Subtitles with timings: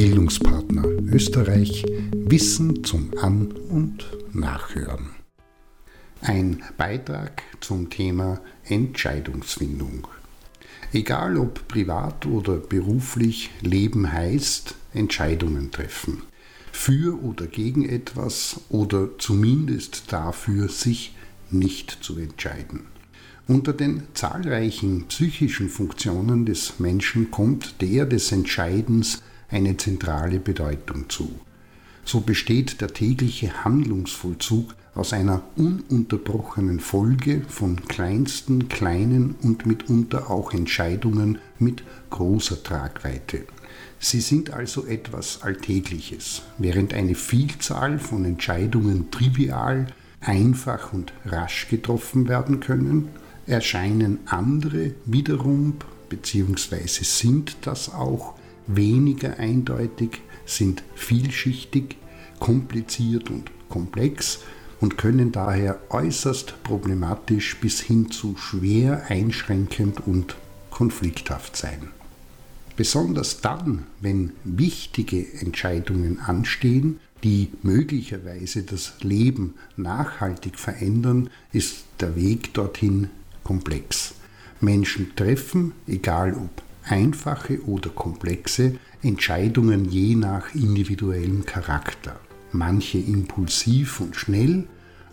[0.00, 1.84] Bildungspartner Österreich
[2.14, 5.10] Wissen zum An- und Nachhören.
[6.22, 10.08] Ein Beitrag zum Thema Entscheidungsfindung.
[10.94, 16.22] Egal ob privat oder beruflich, Leben heißt Entscheidungen treffen.
[16.72, 21.14] Für oder gegen etwas oder zumindest dafür, sich
[21.50, 22.86] nicht zu entscheiden.
[23.46, 31.30] Unter den zahlreichen psychischen Funktionen des Menschen kommt der des Entscheidens eine zentrale Bedeutung zu.
[32.04, 40.52] So besteht der tägliche Handlungsvollzug aus einer ununterbrochenen Folge von kleinsten, kleinen und mitunter auch
[40.52, 43.44] Entscheidungen mit großer Tragweite.
[43.98, 49.86] Sie sind also etwas Alltägliches, während eine Vielzahl von Entscheidungen trivial,
[50.20, 53.08] einfach und rasch getroffen werden können,
[53.46, 55.76] erscheinen andere wiederum,
[56.08, 58.34] beziehungsweise sind das auch,
[58.76, 61.96] weniger eindeutig, sind vielschichtig,
[62.38, 64.40] kompliziert und komplex
[64.80, 70.36] und können daher äußerst problematisch bis hin zu schwer einschränkend und
[70.70, 71.88] konflikthaft sein.
[72.76, 82.54] Besonders dann, wenn wichtige Entscheidungen anstehen, die möglicherweise das Leben nachhaltig verändern, ist der Weg
[82.54, 83.10] dorthin
[83.44, 84.14] komplex.
[84.60, 92.18] Menschen treffen, egal ob einfache oder komplexe Entscheidungen je nach individuellem Charakter.
[92.52, 94.66] Manche impulsiv und schnell,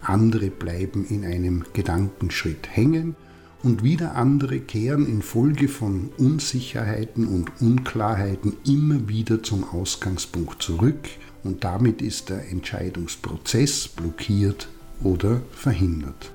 [0.00, 3.16] andere bleiben in einem Gedankenschritt hängen
[3.62, 11.08] und wieder andere kehren infolge von Unsicherheiten und Unklarheiten immer wieder zum Ausgangspunkt zurück
[11.42, 14.68] und damit ist der Entscheidungsprozess blockiert
[15.02, 16.30] oder verhindert.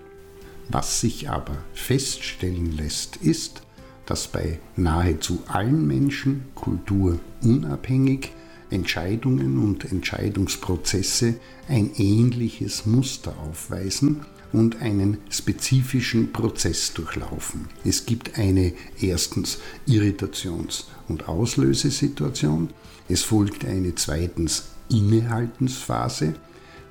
[0.70, 3.64] Was sich aber feststellen lässt, ist,
[4.10, 8.32] dass bei nahezu allen Menschen kulturunabhängig
[8.72, 11.36] Entscheidungen und Entscheidungsprozesse
[11.68, 14.22] ein ähnliches Muster aufweisen
[14.52, 17.68] und einen spezifischen Prozess durchlaufen.
[17.86, 22.70] Es gibt eine erstens Irritations- und Auslösesituation,
[23.10, 26.34] es folgt eine zweitens Innehaltensphase,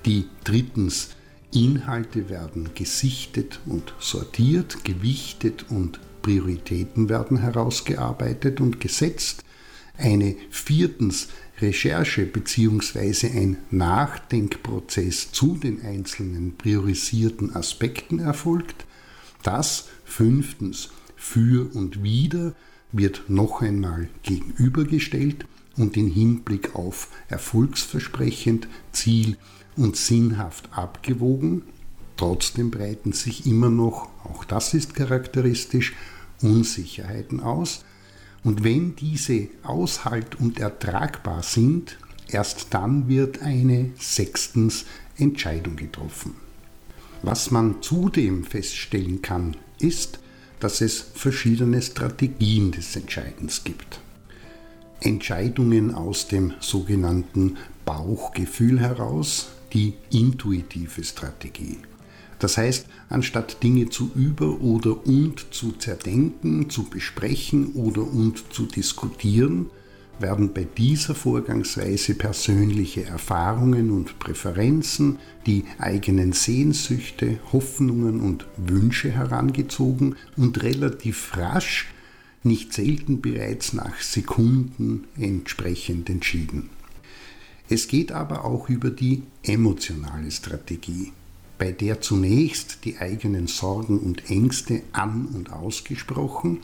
[0.06, 1.08] die drittens
[1.52, 9.44] Inhalte werden gesichtet und sortiert, gewichtet und Prioritäten werden herausgearbeitet und gesetzt.
[9.96, 11.28] Eine viertens
[11.60, 13.26] Recherche bzw.
[13.28, 18.86] ein Nachdenkprozess zu den einzelnen priorisierten Aspekten erfolgt.
[19.42, 22.54] Das fünftens für und wieder
[22.92, 25.46] wird noch einmal gegenübergestellt
[25.76, 29.36] und in Hinblick auf erfolgsversprechend, ziel-
[29.76, 31.62] und sinnhaft abgewogen.
[32.18, 35.94] Trotzdem breiten sich immer noch, auch das ist charakteristisch,
[36.42, 37.84] Unsicherheiten aus.
[38.42, 41.96] Und wenn diese aushalt- und ertragbar sind,
[42.26, 44.84] erst dann wird eine sechstens
[45.16, 46.34] Entscheidung getroffen.
[47.22, 50.18] Was man zudem feststellen kann, ist,
[50.58, 54.00] dass es verschiedene Strategien des Entscheidens gibt.
[55.00, 61.78] Entscheidungen aus dem sogenannten Bauchgefühl heraus, die intuitive Strategie.
[62.38, 68.66] Das heißt, anstatt Dinge zu über- oder und zu zerdenken, zu besprechen oder und zu
[68.66, 69.66] diskutieren,
[70.21, 80.16] werden bei dieser Vorgangsweise persönliche Erfahrungen und Präferenzen, die eigenen Sehnsüchte, Hoffnungen und Wünsche herangezogen
[80.37, 81.87] und relativ rasch,
[82.43, 86.70] nicht selten bereits nach Sekunden entsprechend entschieden.
[87.69, 91.12] Es geht aber auch über die emotionale Strategie
[91.58, 96.60] bei der zunächst die eigenen Sorgen und Ängste an und ausgesprochen,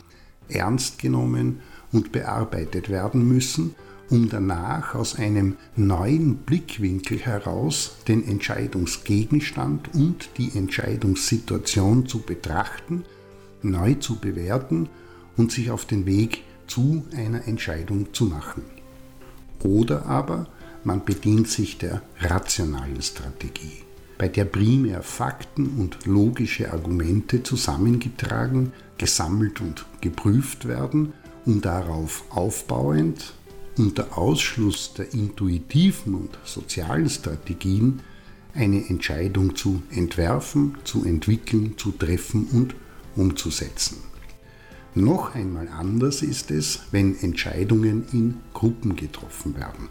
[0.47, 1.59] ernst genommen
[1.91, 3.75] und bearbeitet werden müssen,
[4.09, 13.03] um danach aus einem neuen Blickwinkel heraus den Entscheidungsgegenstand und die Entscheidungssituation zu betrachten,
[13.61, 14.89] neu zu bewerten
[15.37, 18.63] und sich auf den Weg zu einer Entscheidung zu machen.
[19.63, 20.47] Oder aber
[20.83, 23.84] man bedient sich der rationalen Strategie
[24.17, 31.13] bei der primär Fakten und logische Argumente zusammengetragen, gesammelt und geprüft werden,
[31.45, 33.33] um darauf aufbauend
[33.77, 37.99] unter Ausschluss der intuitiven und sozialen Strategien
[38.53, 42.75] eine Entscheidung zu entwerfen, zu entwickeln, zu treffen und
[43.17, 43.97] umzusetzen.
[44.93, 49.89] Noch einmal anders ist es, wenn Entscheidungen in Gruppen getroffen werden.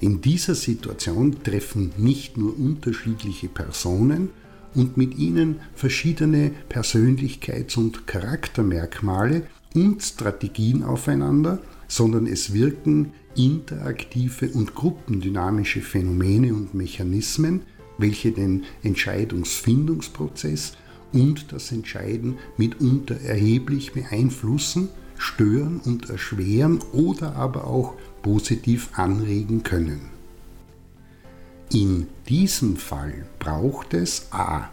[0.00, 4.30] In dieser Situation treffen nicht nur unterschiedliche Personen
[4.74, 9.42] und mit ihnen verschiedene Persönlichkeits- und Charaktermerkmale
[9.74, 17.62] und Strategien aufeinander, sondern es wirken interaktive und gruppendynamische Phänomene und Mechanismen,
[17.98, 20.78] welche den Entscheidungsfindungsprozess
[21.12, 24.88] und das Entscheiden mitunter erheblich beeinflussen,
[25.20, 30.00] stören und erschweren oder aber auch positiv anregen können.
[31.72, 34.70] In diesem Fall braucht es a.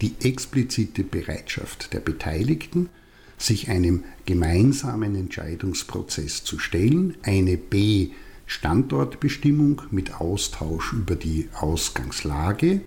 [0.00, 2.90] die explizite Bereitschaft der Beteiligten,
[3.38, 8.10] sich einem gemeinsamen Entscheidungsprozess zu stellen, eine b.
[8.46, 12.82] Standortbestimmung mit Austausch über die Ausgangslage,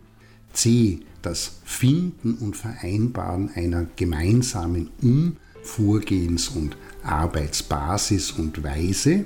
[0.54, 1.00] c.
[1.21, 5.38] das Finden und Vereinbaren einer gemeinsamen Um-,
[5.68, 6.77] Vorgehens- und
[7.07, 9.25] Arbeitsbasis und Weise,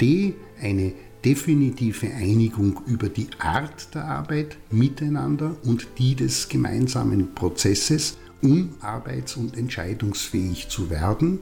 [0.00, 0.34] d.
[0.60, 0.92] eine
[1.24, 9.36] definitive Einigung über die Art der Arbeit miteinander und die des gemeinsamen Prozesses, um arbeits-
[9.36, 11.40] und entscheidungsfähig zu werden.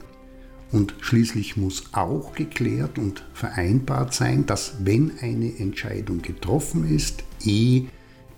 [0.71, 7.85] Und schließlich muss auch geklärt und vereinbart sein, dass wenn eine Entscheidung getroffen ist, eh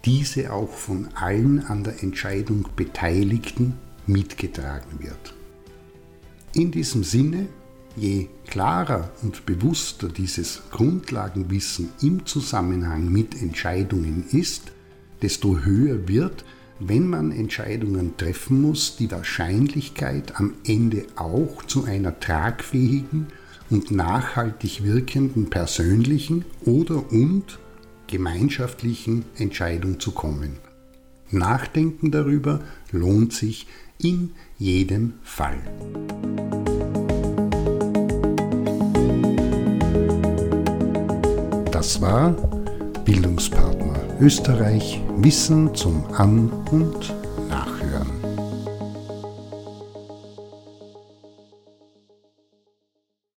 [0.04, 5.37] diese auch von allen an der Entscheidung Beteiligten mitgetragen wird.
[6.58, 7.48] In diesem Sinne,
[7.96, 14.74] je klarer und bewusster dieses Grundlagenwissen im Zusammenhang mit Entscheidungen ist,
[15.22, 16.44] desto höher wird
[16.80, 23.28] wenn man Entscheidungen treffen muss, die Wahrscheinlichkeit am Ende auch zu einer tragfähigen
[23.70, 27.60] und nachhaltig wirkenden persönlichen oder und
[28.08, 30.58] gemeinschaftlichen Entscheidung zu kommen.
[31.30, 32.62] Nachdenken darüber
[32.92, 33.68] lohnt sich
[34.00, 35.58] in jedem Fall.
[41.72, 42.32] Das war
[43.06, 47.14] Bildungspartner Österreich Wissen zum An- und